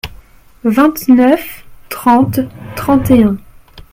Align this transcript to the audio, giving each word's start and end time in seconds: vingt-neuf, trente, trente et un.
vingt-neuf, 0.63 1.63
trente, 1.89 2.39
trente 2.75 3.11
et 3.11 3.21
un. 3.21 3.37